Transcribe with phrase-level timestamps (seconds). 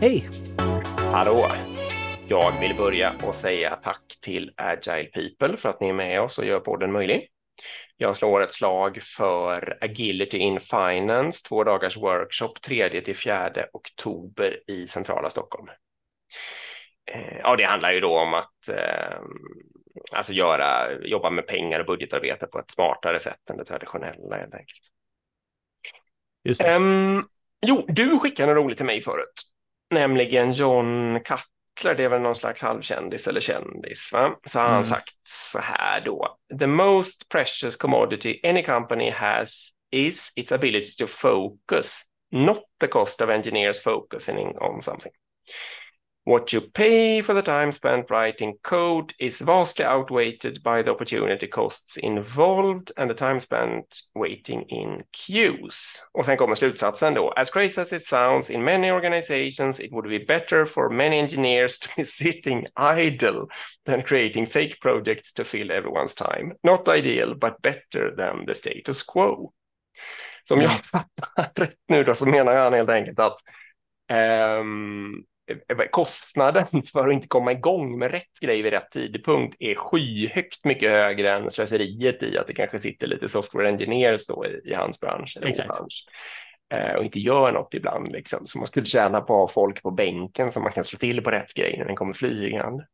[0.00, 0.28] Hej!
[0.96, 1.48] Hallå!
[2.28, 6.38] Jag vill börja och säga tack till Agile People för att ni är med oss
[6.38, 7.28] och gör podden möjlig.
[7.96, 14.70] Jag slår ett slag för Agility in Finance, två dagars workshop 3 till 4 oktober
[14.70, 15.68] i centrala Stockholm.
[17.12, 19.18] Eh, ja, det handlar ju då om att eh,
[20.12, 24.54] alltså göra, jobba med pengar och budgetarbete på ett smartare sätt än det traditionella helt
[24.54, 24.82] enkelt.
[26.44, 26.74] Just det.
[26.74, 27.28] Um,
[27.66, 29.50] jo, du skickade något roligt till mig förut,
[29.90, 34.36] nämligen John Cutler, det är väl någon slags halvkändis eller kändis, va?
[34.46, 34.84] Så har han Mm.
[34.84, 36.38] sagt så här då.
[36.58, 43.20] The most precious commodity any company has is its ability to focus, not the cost
[43.20, 45.12] of engineers focusing on something.
[46.24, 51.46] What you pay for the time spent writing code is vastly outweighed by the opportunity
[51.46, 56.02] costs involved and the time spent waiting in queues.
[56.12, 57.30] Och sen kommer slutsatsen då.
[57.30, 61.78] As crazy as it sounds, in many organizations it would be better for many engineers
[61.78, 63.46] to be sitting idle
[63.86, 66.52] than creating fake projects to fill everyone's time.
[66.62, 69.52] Not ideal, but better than the status quo.
[70.44, 73.38] Så om jag fattar rätt nu då så menar han helt enkelt att
[74.08, 75.24] ehm,
[75.90, 80.90] kostnaden för att inte komma igång med rätt grej vid rätt tidpunkt är skyhögt mycket
[80.90, 85.00] högre än slöseriet i att det kanske sitter lite software engineers då i, i hans
[85.00, 85.68] bransch eller Exakt.
[85.68, 86.04] vår bransch
[86.74, 88.46] eh, och inte gör något ibland liksom.
[88.46, 91.22] Så man skulle tjäna på att ha folk på bänken som man kan slå till
[91.22, 92.86] på rätt grej när den kommer flygande.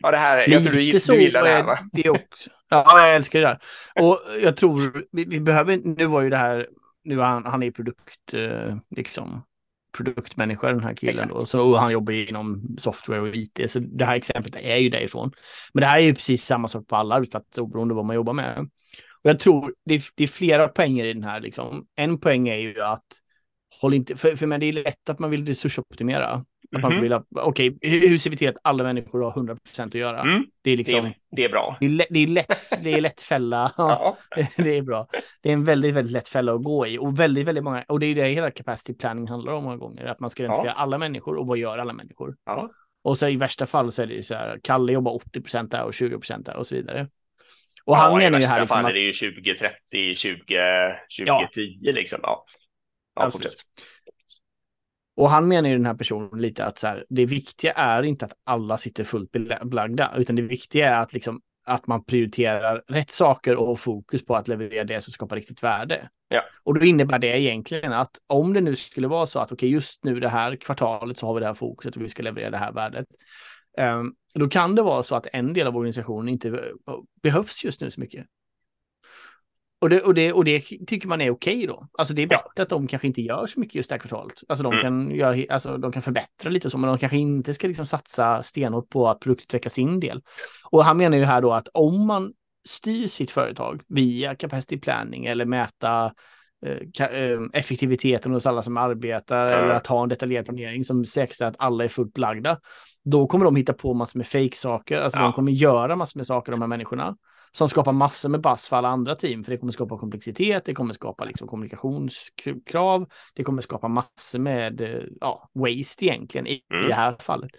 [0.00, 1.78] Ja, det här, jag tror du, Lite så du gillar det här är va?
[1.92, 2.50] det också.
[2.70, 3.58] Ja, jag älskar det där.
[4.02, 6.68] Och jag tror vi, vi behöver, nu var ju det här,
[7.04, 9.42] nu han, han är produkt, eh, liksom,
[9.98, 11.46] produktmänniska den här killen då.
[11.46, 15.32] Så, och han jobbar inom software och IT, så det här exemplet är ju därifrån.
[15.72, 18.32] Men det här är ju precis samma sak på alla arbetsplatser oberoende vad man jobbar
[18.32, 18.58] med.
[19.22, 21.86] Och jag tror det är, det är flera poänger i den här liksom.
[21.96, 23.06] En poäng är ju att
[23.80, 26.44] håll inte, för, för men det är lätt att man vill resursoptimera.
[26.76, 27.02] Att man Mhm.
[27.02, 30.20] vill okej, hur, hur ser vi till att alla människor har 100% att göra?
[30.20, 31.76] Mm, Det är liksom, det, det är bra.
[31.80, 33.72] det är, det är lätt, det är lätt fälla.
[33.76, 34.46] Ja, Ja.
[34.56, 35.08] det är bra.
[35.42, 38.00] Det är en väldigt, väldigt lätt fälla att gå i och väldigt, väldigt många, och
[38.00, 40.98] det är det hela capacity planning handlar om många gånger, att man ska identifiera alla
[40.98, 42.36] människor och vad gör alla människor?
[42.44, 42.70] Ja.
[43.04, 45.84] Och så i värsta fall så är det ju så här, Kalle jobbar 80 där
[45.84, 47.08] och 20 där och så vidare.
[47.84, 49.54] Och ja, han i menar ju värsta här liksom fall att, är det ju 20,
[49.54, 50.96] 30, 20,
[51.26, 52.18] 2010 liksom.
[52.22, 52.44] Ja,
[53.14, 53.44] ja Absolut.
[53.44, 53.60] fortsätt.
[55.18, 58.24] Och han menar ju den här personen lite att så här, det viktiga är inte
[58.24, 62.82] att alla sitter fullt bela- belagda, utan det viktiga är att liksom att man prioriterar
[62.88, 66.08] rätt saker och fokus på att leverera det som skapar riktigt värde.
[66.28, 66.42] Ja.
[66.64, 70.04] Och då innebär det egentligen att om det nu skulle vara så att okej, just
[70.04, 72.58] nu det här kvartalet så har vi det här fokuset och vi ska leverera det
[72.58, 73.06] här värdet.
[73.78, 76.54] Um, då kan det vara så att en del av organisationen inte eh,
[77.22, 78.26] behövs just nu så mycket.
[79.80, 81.86] Och det, och det, och det tycker man är okej då.
[81.98, 82.38] Alltså det är Ja.
[82.38, 84.40] bättre att de kanske inte gör så mycket just det här kvartalet.
[84.48, 84.82] Alltså de, Mm.
[84.82, 87.86] kan, göra, alltså de kan förbättra lite och så, men de kanske inte ska liksom
[87.86, 90.22] satsa stenhårt på att produktutveckla sin del.
[90.70, 92.32] Och han menar ju här då att om man
[92.68, 96.12] styr sitt företag via capacity planning eller mäta
[96.66, 99.56] eh, eh, effektiviteten hos alla som arbetar Ja.
[99.58, 102.58] eller att ha en detaljerad planering som säkerställer att alla är fullt belagda.
[103.04, 105.24] Då kommer de hitta på massor med fake-saker, alltså Ja.
[105.24, 107.16] de kommer göra massor med saker de här människorna
[107.52, 110.74] som skapar massor med bass för alla andra team, för det kommer skapa komplexitet, det
[110.74, 116.88] kommer skapa liksom kommunikationskrav, det kommer skapa massor med eh, ja, waste egentligen i Mm.
[116.88, 117.50] det här fallet.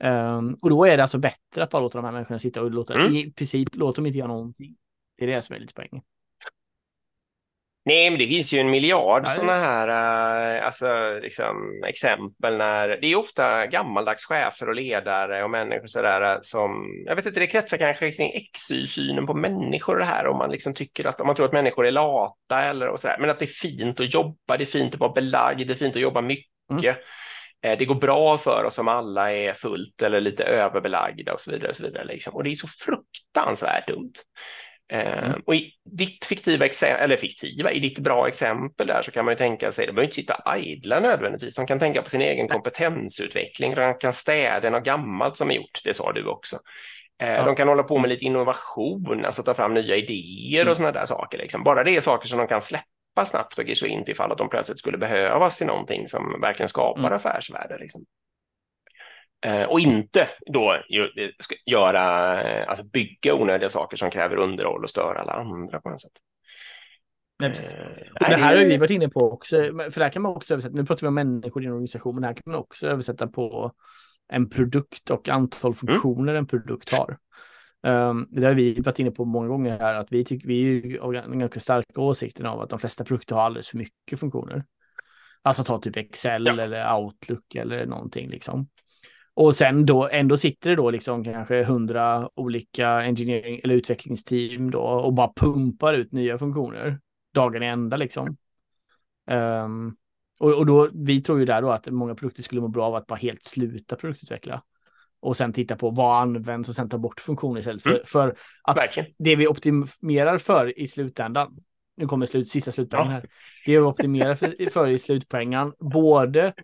[0.00, 2.70] Ehm, och då är det alltså bättre att bara låta de här människorna sitta och
[2.70, 3.14] låta, Mm.
[3.16, 4.76] i princip låta dem inte göra någonting.
[5.18, 6.02] Det är det som är lite poängen.
[7.86, 13.06] Nej, men det finns ju en miljard sådana här eh, alltså, liksom, exempel när det
[13.06, 17.46] är ofta gammaldags chefer och ledare och människor sådär eh, som, jag vet inte, det
[17.46, 21.36] kretsar kanske kring XY-synen på människor det här om man liksom tycker att, om man
[21.36, 24.56] tror att människor är lata eller och sådär, men att det är fint att jobba,
[24.56, 26.48] det är fint att vara belagd, det är fint att jobba mycket.
[26.70, 26.84] Mm.
[27.62, 31.50] Eh, Det går bra för oss om alla är fullt eller lite överbelagda och så
[31.50, 31.70] vidare.
[31.70, 32.34] Och, så vidare liksom.
[32.34, 34.12] och det är så fruktansvärt dumt.
[34.92, 35.42] Mm.
[35.46, 39.32] Och i ditt fiktiva exempel, eller fiktiva, i ditt bra exempel där så kan man
[39.32, 42.48] ju tänka sig, de behöver inte sitta idla nödvändigtvis, de kan tänka på sin egen
[42.48, 46.58] kompetensutveckling, de kan städa något gammalt som är gjort, det sa du också.
[47.22, 47.44] Eh, Ja.
[47.44, 50.70] De kan hålla på med lite innovation, alltså ta fram nya idéer Mm.
[50.70, 51.38] och sådana där saker.
[51.38, 51.62] Liksom.
[51.64, 54.38] Bara det är saker som de kan släppa snabbt och ge sig in ifall att
[54.38, 57.12] de plötsligt skulle behövas till någonting som verkligen skapar Mm.
[57.12, 57.78] affärsvärde.
[57.78, 58.04] Liksom.
[59.44, 60.76] Eh, och inte då
[61.66, 66.00] göra, eh, alltså bygga onödiga saker som kräver underhåll och stör alla andra på något
[66.00, 66.12] sätt.
[67.38, 67.50] Nej.
[67.50, 70.36] Eh, Och det här har vi varit inne på också, för det här kan man
[70.36, 72.60] också översätta, nu pratar vi om människor i en organisation, men det här kan man
[72.60, 73.72] också översätta på
[74.32, 75.74] en produkt och antal Mm.
[75.74, 77.18] funktioner en produkt har.
[77.82, 80.86] Um, det har vi varit inne på många gånger här, att vi tycker vi är
[80.86, 84.20] ju av en ganska starka åsikten av att de flesta produkter har alldeles för mycket
[84.20, 84.64] funktioner.
[85.42, 86.52] Alltså ta typ Excel ja.
[86.52, 88.68] eller Outlook eller någonting liksom.
[89.34, 94.80] Och sen då ändå sitter det då liksom kanske hundra olika engineering eller utvecklingsteam då
[94.80, 97.00] och bara pumpar ut nya funktioner
[97.34, 98.36] dagen i ända liksom.
[99.30, 99.96] Um,
[100.40, 102.94] och, och då, vi tror ju där då att många produkter skulle må bra av
[102.94, 104.62] att bara helt sluta produktutveckla.
[105.20, 107.82] Och sen titta på vad används och sen ta bort funktioner istället.
[107.82, 108.02] För, mm.
[108.06, 109.12] för att Verkligen.
[109.18, 111.56] det vi optimerar för i slutändan,
[111.96, 113.20] nu kommer slut, sista slutpoängen här,
[113.66, 116.54] det vi optimerar för, för i slutpoängen, både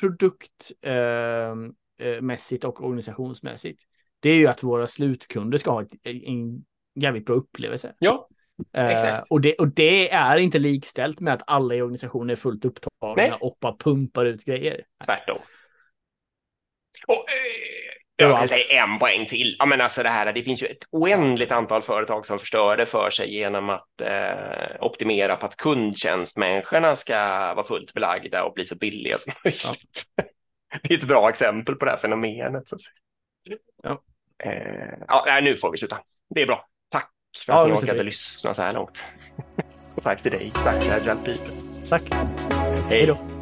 [0.00, 3.82] produktmässigt ehm, eh, och organisationsmässigt,
[4.20, 6.64] det är ju att våra slutkunder ska ha ett, en
[6.94, 7.94] jävligt bra upplevelse.
[7.98, 8.28] Ja,
[8.78, 12.64] Uh, och, det, och det är inte likställt med att alla i organisationen är fullt
[12.64, 13.32] upptagna Nej.
[13.40, 14.84] och bara pumpar ut grejer.
[15.04, 15.38] Tvärtom.
[17.06, 17.84] Och, eh,
[18.16, 19.56] jag kan säga en poäng till.
[19.58, 22.86] Ja, men alltså det, här, det finns ju ett oändligt antal företag som förstör det
[22.86, 27.14] för sig genom att eh, optimera på att kundtjänstmänniskorna ska
[27.54, 30.04] vara fullt belagda och bli så billiga som möjligt.
[30.16, 30.24] Ja.
[30.82, 32.68] Det är ett bra exempel på det här fenomenet.
[32.68, 32.76] Så
[33.82, 34.02] ja.
[34.44, 35.98] Eh, ja, nu får vi sluta.
[36.34, 36.66] Det är bra.
[36.88, 37.10] Tack
[37.44, 38.98] för att ja, ni orkade lyssna så här långt.
[39.96, 40.50] och tack till dig.
[40.64, 41.54] Tack till Agile People.
[41.88, 42.02] Tack.
[42.90, 43.33] Hej då.